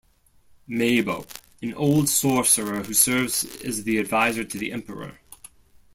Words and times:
Mabo- 0.67 1.27
An 1.61 1.75
old 1.75 2.09
sorcerer 2.09 2.81
who 2.85 2.91
serves 2.95 3.43
as 3.63 3.83
the 3.83 3.99
advisor 3.99 4.43
to 4.43 4.57
the 4.57 4.71
emperor. 4.71 5.19